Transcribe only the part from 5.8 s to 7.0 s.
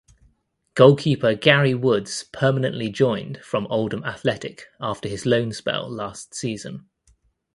last season.